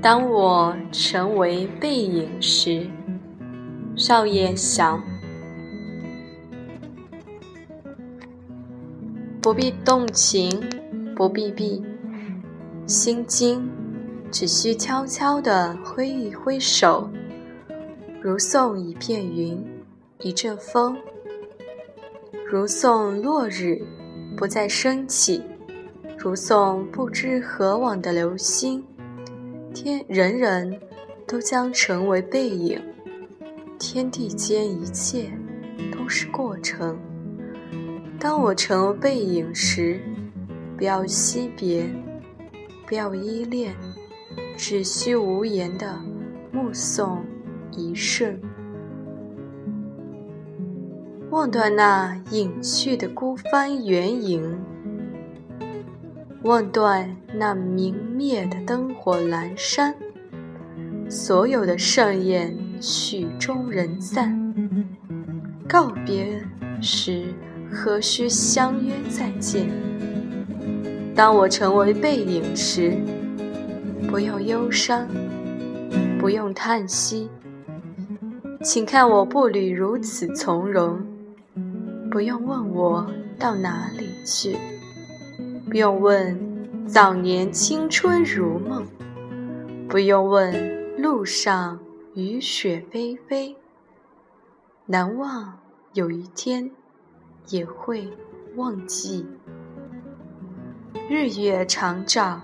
[0.00, 2.88] 当我成为背影时，
[3.94, 5.00] 少爷想。
[9.40, 10.50] 不必动情，
[11.14, 11.84] 不必避
[12.86, 13.68] 心经，
[14.30, 17.08] 只需悄悄地挥一挥手，
[18.20, 19.64] 如送一片云，
[20.18, 20.96] 一阵风，
[22.52, 23.80] 如送落日
[24.36, 25.42] 不再升起，
[26.18, 28.84] 如送不知何往的流星。
[29.72, 30.78] 天，人人
[31.26, 32.78] 都将成为背影。
[33.78, 35.32] 天地间一切
[35.90, 37.00] 都是过程。
[38.20, 39.98] 当我成为背影时，
[40.76, 41.86] 不要惜别，
[42.86, 43.74] 不要依恋，
[44.58, 45.98] 只需无言的
[46.52, 47.24] 目送
[47.70, 48.38] 一瞬，
[51.32, 54.54] 望断那隐去的孤帆远影。
[56.42, 59.94] 望断那明灭的灯火阑珊，
[61.08, 64.38] 所有的盛宴曲终人散。
[65.66, 66.38] 告别
[66.82, 67.24] 时
[67.70, 69.70] 何须相约再见？
[71.14, 72.94] 当我成为背影时，
[74.06, 75.08] 不用忧伤，
[76.18, 77.30] 不用叹息，
[78.62, 81.00] 请看我步履如此从容，
[82.12, 84.58] 不用问我到哪里去。
[85.70, 88.86] 不用问早年青春如梦，
[89.88, 91.80] 不用问路上
[92.14, 93.56] 雨雪霏霏。
[94.84, 95.58] 难忘
[95.94, 96.70] 有一天
[97.48, 98.06] 也会
[98.56, 99.26] 忘记。
[101.08, 102.42] 日月长照，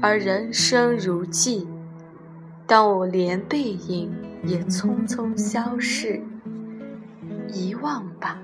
[0.00, 1.68] 而人生如寄。
[2.66, 4.10] 当我连背影
[4.44, 6.22] 也匆匆消逝，
[7.52, 8.40] 遗忘吧，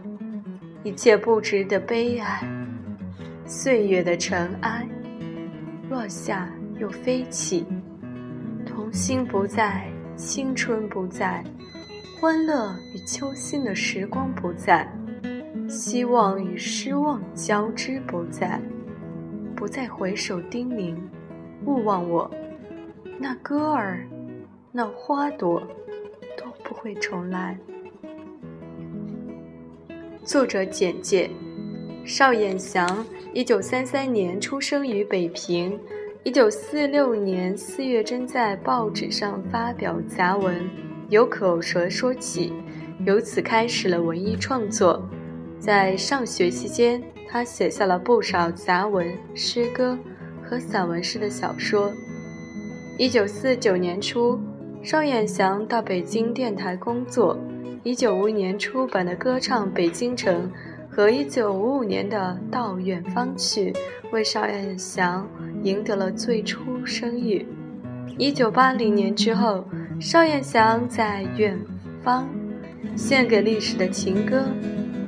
[0.87, 2.41] 一切不值得悲哀。
[3.45, 4.87] 岁月的尘埃
[5.91, 6.49] 落下
[6.79, 7.67] 又飞起，
[8.65, 11.43] 童心不在，青春不在，
[12.21, 14.89] 欢乐与秋心的时光不在，
[15.69, 18.61] 希望与失望交织不在，
[19.57, 20.97] 不再回首叮咛，
[21.65, 22.31] 勿忘我，
[23.19, 24.07] 那歌儿，
[24.71, 25.61] 那花朵
[26.37, 27.59] 都不会重来。
[30.27, 31.31] 作者简介。
[32.05, 35.79] 邵衍祥，一九三三年出生于北平，
[36.25, 40.69] 一九四六年四月征在报纸上发表杂文，
[41.11, 42.53] 由口舌说起，
[43.07, 45.09] 由此开始了文艺创作。
[45.61, 49.97] 在上学期间，他写下了不少杂文、诗歌
[50.43, 51.93] 和散文式的小说。
[52.99, 54.41] 一九四九年初，
[54.83, 57.39] 邵衍祥到北京电台工作。
[57.87, 60.51] 一九五一年出版的歌唱《北京城》。
[60.91, 63.71] 和1955年的《到远方去》
[64.11, 65.29] 为邵燕祥
[65.63, 67.47] 赢得了最初声誉。
[68.19, 69.65] 1980年之后，
[70.01, 71.57] 邵燕祥在《远
[72.03, 72.29] 方》
[72.99, 74.41] 献给历史的情歌《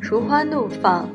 [0.00, 1.08] 如花怒放》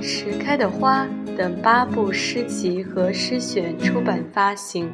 [0.00, 1.04] 迟开的花》
[1.36, 4.90] 等八部诗集和诗选出版发行。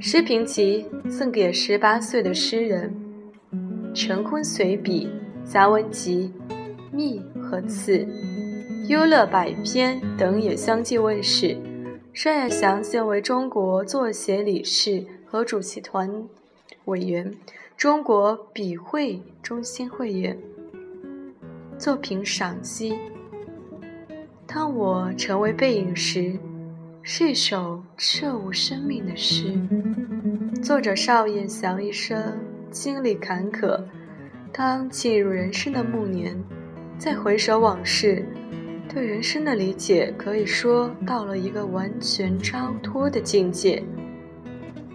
[0.00, 2.94] 诗评集赠给十八岁的诗人，
[3.94, 5.08] 晨昏随笔
[5.44, 6.32] 杂文集。
[6.92, 8.04] 密和次，
[8.88, 11.56] 优乐百篇等也相继问世。
[12.12, 16.10] 邵衍祥现为中国作协理事和主席团
[16.86, 17.32] 委员，
[17.76, 20.36] 中国笔会中心会员。
[21.78, 22.98] 作品赏析：
[24.46, 26.36] 当我成为背影时，
[27.02, 29.56] 是一首彻悟生命的诗。
[30.60, 32.36] 作者邵燕祥一生
[32.70, 33.82] 经历坎坷，
[34.52, 36.36] 当进入人生的暮年。
[36.98, 38.24] 再回首往事，
[38.86, 43.82] 对人生的理解可以说到了一个完全超脱的境界。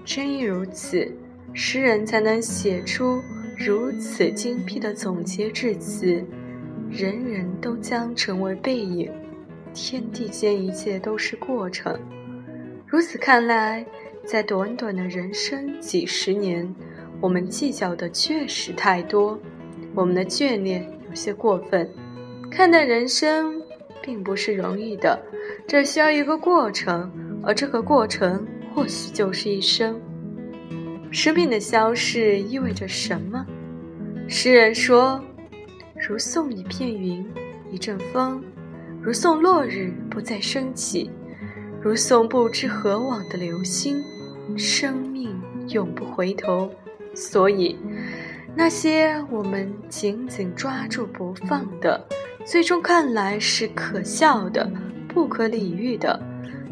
[0.06, 1.12] 正因如此，
[1.52, 3.20] 诗人才能写出
[3.58, 6.24] 如此精辟的总结致辞：
[6.92, 9.12] 人人都将成为背影，
[9.74, 12.00] 天地间一切都是过程。
[12.86, 13.84] 如此看来，
[14.24, 16.72] 在短短的人生几十年，
[17.26, 19.40] 我们计较的确实太多，
[19.96, 21.16] 我们的眷恋有。
[21.16, 21.90] 些过分，
[22.52, 23.60] 看待人生
[24.00, 25.20] 并不是容易的，
[25.66, 27.12] 这需要一个过程，
[27.42, 28.46] 而这个过程
[28.76, 30.00] 或许就是一生。
[31.10, 33.44] 生命的消逝意味着什么？
[34.28, 35.20] 诗人说
[36.08, 37.26] ：“如送一片云，
[37.72, 38.44] 一阵风，
[39.02, 41.10] 如送落日不再升起，
[41.82, 43.98] 如送不知何往的流星。
[44.56, 45.36] 生命
[45.70, 46.70] 永不回头，
[47.16, 47.78] 所以。”
[48.58, 52.00] 那些我们紧紧抓住不放的，
[52.46, 54.70] 最终看来是可笑的、
[55.08, 56.18] 不可理喻的。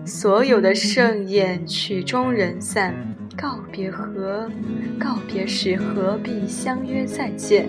[0.05, 2.93] 所有的盛宴曲终人散，
[3.37, 4.49] 告别何？
[4.99, 7.67] 告别时何必相约再见？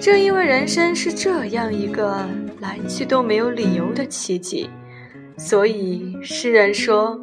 [0.00, 2.28] 正因为人生是这样一个
[2.60, 4.68] 来去都没有理由的奇迹，
[5.36, 7.18] 所以诗人说：“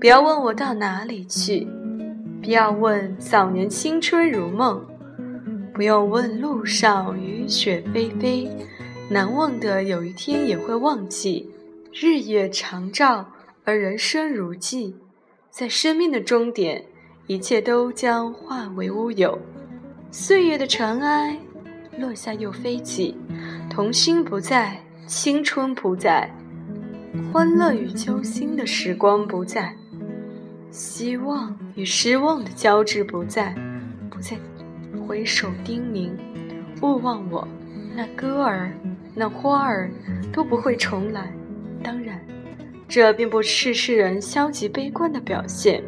[0.00, 1.66] 不要问我到哪里去，
[2.46, 4.80] 不要问早年青春如梦，
[5.74, 8.48] 不用问路上雨雪霏霏，
[9.10, 11.50] 难忘的有一天也会忘记。
[11.92, 13.26] 日月长照。”
[13.66, 14.94] 而人生如寄，
[15.50, 16.84] 在生命的终点，
[17.26, 19.36] 一切都将化为乌有。
[20.12, 21.36] 岁月的尘埃
[21.98, 23.16] 落下又飞起，
[23.68, 26.32] 童心不在，青春不在，
[27.32, 29.74] 欢乐与揪心的时光不在，
[30.70, 33.54] 希望与失望的交织不在，
[34.10, 34.36] 不再
[35.06, 36.10] 回首叮咛，
[36.82, 37.46] 勿忘我。
[37.94, 38.72] 那歌儿，
[39.14, 39.90] 那花儿，
[40.32, 41.32] 都不会重来。
[41.82, 42.20] 当然。
[42.88, 45.82] 这并不是世人消极悲观的表现。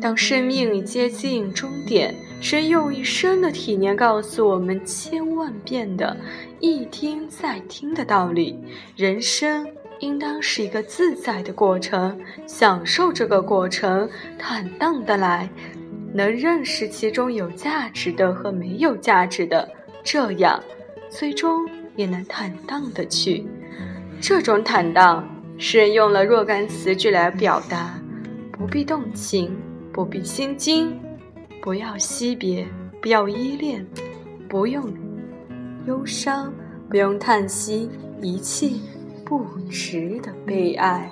[0.00, 6.16] 当生命已接近终点，谁用一生的体验告诉我们千万遍的
[6.60, 8.56] 一听再听的道理：
[8.94, 9.66] 人生
[10.00, 14.08] 应当是一个自在的过程，享受这个过程，
[14.38, 15.48] 坦荡的来，
[16.12, 19.68] 能认识其中有价值的和没有价值的，
[20.02, 20.62] 这样，
[21.08, 23.46] 最终也能坦荡的去。
[24.20, 25.26] 这种坦荡。
[25.58, 27.98] 诗人用了若干词句来表达：
[28.52, 29.56] 不必动情，
[29.90, 31.00] 不必心惊，
[31.62, 32.66] 不要惜别，
[33.00, 33.82] 不要依恋，
[34.50, 34.84] 不用
[35.86, 36.52] 忧伤，
[36.90, 37.88] 不用叹息，
[38.20, 38.68] 一切
[39.26, 41.10] 不值得悲哀。